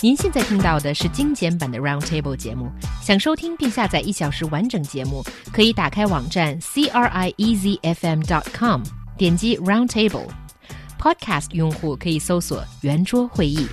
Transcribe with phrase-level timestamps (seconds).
[0.00, 2.70] 您现在听到的是精简版的 Roundtable 节目。
[3.02, 8.82] 想收听并下载一小时完整节目，可以打开网站 c r i e z f m dot com，
[9.16, 13.66] 点击 Roundtable。Podcast 用户可以搜索圆桌会议。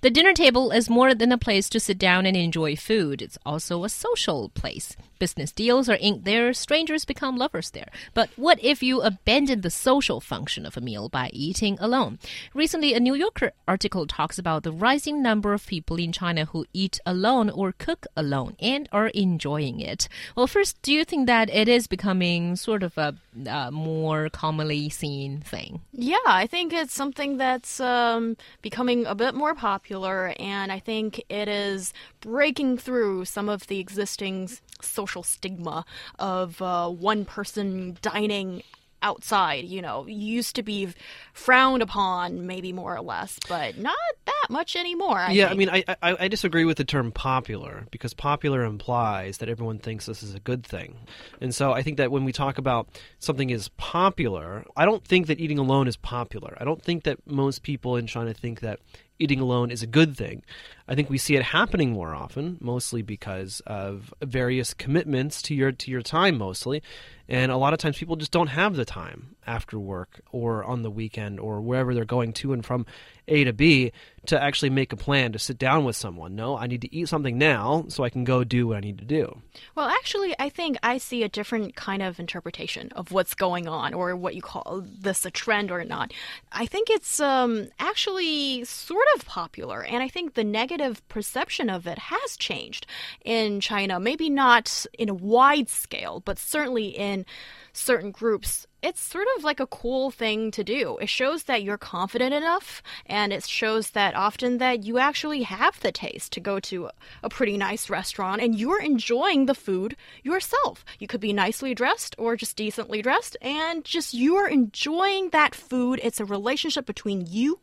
[0.00, 3.18] The dinner table is more than a place to sit down and enjoy food.
[3.18, 4.94] It's also a social place.
[5.19, 7.89] Business deals are inked there, strangers become lovers there.
[8.13, 12.19] But what if you abandon the social function of a meal by eating alone?
[12.53, 16.65] Recently, a New Yorker article talks about the rising number of people in China who
[16.73, 20.07] eat alone or cook alone and are enjoying it.
[20.35, 23.15] Well, first, do you think that it is becoming sort of a
[23.49, 25.81] uh, more commonly seen thing?
[25.93, 31.23] Yeah, I think it's something that's um, becoming a bit more popular, and I think
[31.29, 34.49] it is breaking through some of the existing
[34.81, 35.85] social stigma
[36.19, 38.63] of uh, one person dining
[39.01, 40.89] outside, you know, used to be
[41.33, 45.19] frowned upon, maybe more or less, but not that much anymore.
[45.19, 45.51] I yeah, think.
[45.51, 49.79] I mean, I, I I disagree with the term popular because popular implies that everyone
[49.79, 50.95] thinks this is a good thing,
[51.41, 52.87] and so I think that when we talk about
[53.19, 56.57] something is popular, I don't think that eating alone is popular.
[56.59, 58.79] I don't think that most people in China think that
[59.19, 60.43] eating alone is a good thing.
[60.87, 65.71] I think we see it happening more often, mostly because of various commitments to your
[65.71, 66.81] to your time mostly.
[67.29, 70.81] And a lot of times people just don't have the time after work or on
[70.81, 72.85] the weekend or wherever they're going to and from
[73.27, 73.91] A to B
[74.27, 76.35] to actually make a plan to sit down with someone.
[76.35, 78.97] No, I need to eat something now so I can go do what I need
[78.99, 79.41] to do.
[79.75, 83.93] Well, actually, I think I see a different kind of interpretation of what's going on,
[83.93, 86.13] or what you call this a trend or not.
[86.51, 90.76] I think it's um, actually sort of popular, and I think the negative
[91.07, 92.85] perception of it has changed
[93.23, 93.99] in China.
[93.99, 97.25] Maybe not in a wide scale, but certainly in
[97.73, 100.97] certain groups it's sort of like a cool thing to do.
[101.01, 105.79] It shows that you're confident enough, and it shows that often that you actually have
[105.79, 106.89] the taste to go to
[107.23, 110.85] a pretty nice restaurant and you're enjoying the food yourself.
[110.99, 115.99] You could be nicely dressed or just decently dressed, and just you're enjoying that food.
[116.03, 117.59] It's a relationship between you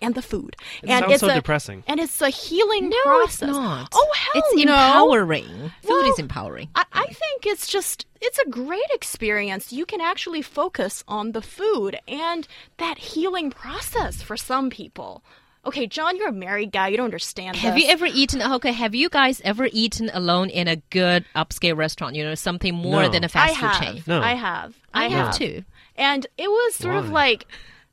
[0.00, 0.56] and the food.
[0.82, 1.84] It and sounds it's so a, depressing.
[1.86, 3.48] And it's a healing No, process.
[3.48, 3.88] it's not.
[3.94, 4.72] Oh hell It's no.
[4.72, 5.46] empowering.
[5.82, 6.68] Food Well, is empowering.
[6.74, 9.72] I, I think it's just it's a great experience.
[9.72, 12.46] You can actually focus on the food and
[12.78, 15.22] that healing process for some people.
[15.64, 16.88] Okay, John, you're a married guy.
[16.88, 17.56] You don't understand.
[17.56, 17.84] Have this.
[17.84, 18.42] you ever eaten?
[18.42, 22.16] Okay, have you guys ever eaten alone in a good upscale restaurant?
[22.16, 23.08] You know, something more No.
[23.08, 23.80] than a fast food have.
[23.80, 24.02] chain.
[24.06, 24.20] No.
[24.20, 24.74] I have.
[24.92, 25.62] I have too.
[25.96, 27.46] And it was sort of like,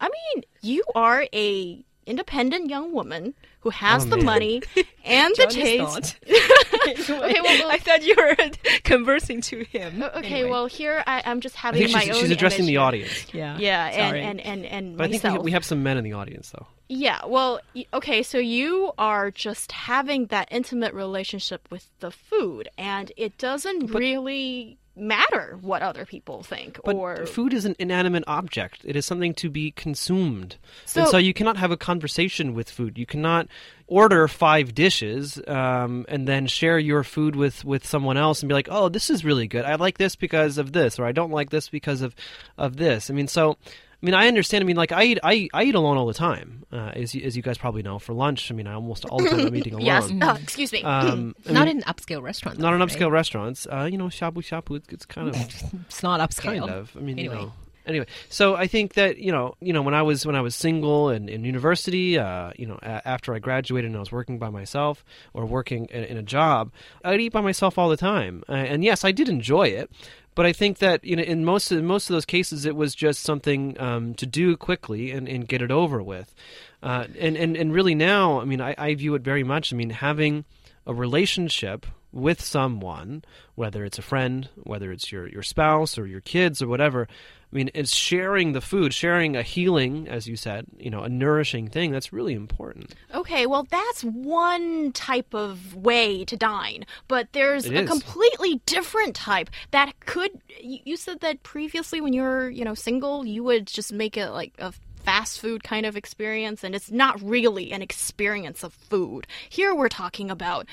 [0.00, 4.24] I mean, you are a independent young woman who has Oh, the man.
[4.26, 4.62] money
[5.04, 6.16] and the taste.
[7.10, 8.36] okay, well, I thought you were
[8.84, 10.02] conversing to him.
[10.02, 10.50] Okay, Anyway.
[10.50, 12.20] well, here I, I'm just I having think my she's, own.
[12.22, 13.26] she's addressing image the audience.
[13.32, 14.20] yeah, Yeah, and, Sorry.
[14.22, 16.66] and and and But I think we, we have some men in the audience, though.
[16.88, 17.60] Yeah, well,
[17.94, 23.86] okay, so you are just having that intimate relationship with the food, and it doesn't
[23.92, 28.80] really matter what other people think But or food is an inanimate object.
[28.84, 30.56] It is something to be consumed.
[30.84, 32.98] So- and so you cannot have a conversation with food.
[32.98, 33.48] You cannot
[33.86, 38.54] order five dishes um, and then share your food with, with someone else and be
[38.54, 39.64] like, oh, this is really good.
[39.64, 42.14] I like this because of this, or I don't like this because of,
[42.56, 43.10] of this.
[43.10, 43.56] I mean, so.
[44.04, 44.62] I mean, I understand.
[44.62, 47.22] I mean, like I eat, I, I eat alone all the time, uh, as you,
[47.24, 47.98] as you guys probably know.
[47.98, 49.86] For lunch, I mean, I almost all the time I'm eating alone.
[49.86, 50.82] yes, uh, excuse me.
[50.82, 52.60] Um, I not mean, in upscale restaurants.
[52.60, 52.86] not in right?
[52.90, 53.66] upscale restaurants.
[53.66, 54.76] Uh, you know, shabu shabu.
[54.76, 55.36] It's, it's kind of
[55.88, 56.42] It's not upscale.
[56.60, 56.94] kind of.
[56.94, 57.34] I mean, Anyway.
[57.34, 57.52] you know.
[57.86, 60.54] Anyway, so I think that you know, you know, when I was when I was
[60.54, 64.38] single and in university, uh, you know, a- after I graduated and I was working
[64.38, 66.72] by myself or working in, in a job,
[67.04, 68.42] I'd eat by myself all the time.
[68.48, 69.90] Uh, and yes, I did enjoy it,
[70.34, 72.94] but I think that you know, in most of most of those cases, it was
[72.94, 76.34] just something um, to do quickly and, and get it over with.
[76.82, 79.72] Uh, and, and and really now, I mean, I, I view it very much.
[79.72, 80.44] I mean, having
[80.86, 83.24] a relationship with someone,
[83.56, 87.08] whether it's a friend, whether it's your, your spouse or your kids or whatever,
[87.52, 91.08] I mean, it's sharing the food, sharing a healing, as you said, you know, a
[91.08, 91.92] nourishing thing.
[91.92, 92.94] That's really important.
[93.14, 99.50] Okay, well, that's one type of way to dine, but there's a completely different type
[99.70, 100.32] that could.
[100.60, 104.30] You said that previously, when you were, you know, single, you would just make it
[104.30, 104.72] like a
[105.04, 109.28] fast food kind of experience, and it's not really an experience of food.
[109.48, 110.66] Here, we're talking about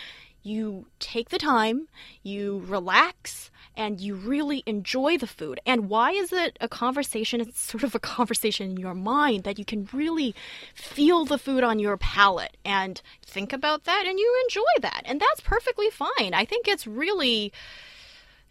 [0.43, 1.87] you take the time,
[2.23, 5.59] you relax, and you really enjoy the food.
[5.65, 7.41] And why is it a conversation?
[7.41, 10.35] It's sort of a conversation in your mind that you can really
[10.73, 15.03] feel the food on your palate and think about that and you enjoy that.
[15.05, 16.33] And that's perfectly fine.
[16.33, 17.53] I think it's really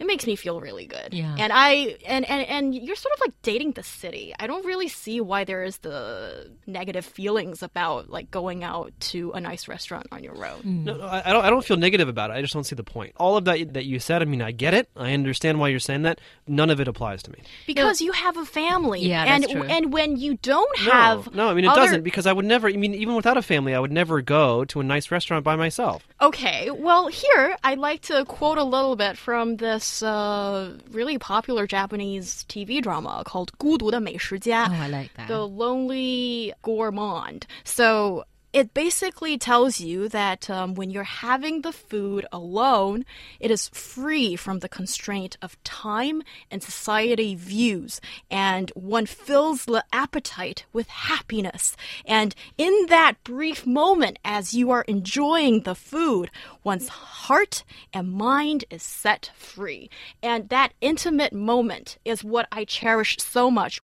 [0.00, 1.12] it makes me feel really good.
[1.12, 1.36] Yeah.
[1.38, 4.34] And I and, and and you're sort of like dating the city.
[4.40, 9.32] I don't really see why there is the negative feelings about like going out to
[9.32, 10.62] a nice restaurant on your road.
[10.62, 10.84] Hmm.
[10.84, 11.44] No, no, I I don't.
[11.44, 12.32] I don't feel negative about it.
[12.34, 13.12] I just don't see the point.
[13.16, 14.22] All of that that you said.
[14.22, 14.88] I mean, I get it.
[14.96, 16.18] I understand why you're saying that.
[16.46, 17.40] None of it applies to me.
[17.66, 19.02] Because you have a family.
[19.02, 19.64] Yeah, and that's true.
[19.64, 21.48] and when you don't have no.
[21.48, 22.68] I mean, it other- doesn't because I would never.
[22.68, 25.56] I mean, even without a family, I would never go to a nice restaurant by
[25.56, 26.06] myself.
[26.22, 29.56] Okay, well, here I'd like to quote a little bit from
[29.89, 34.67] this uh, really popular Japanese TV drama called 孤独的美食家.
[34.69, 35.27] Oh, I like that.
[35.27, 37.43] The Lonely Gourmand.
[37.63, 43.04] So it basically tells you that um, when you're having the food alone,
[43.38, 49.84] it is free from the constraint of time and society views, and one fills the
[49.92, 51.76] appetite with happiness.
[52.04, 56.30] And in that brief moment, as you are enjoying the food,
[56.64, 57.62] one's heart
[57.94, 59.90] and mind is set free.
[60.22, 63.78] And that intimate moment is what I cherish so much